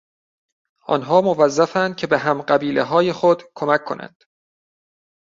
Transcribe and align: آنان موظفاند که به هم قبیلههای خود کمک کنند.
آنان 0.87 1.23
موظفاند 1.23 1.95
که 1.95 2.07
به 2.07 2.17
هم 2.17 2.41
قبیلههای 2.41 3.13
خود 3.13 3.43
کمک 3.55 3.83
کنند. 3.85 4.23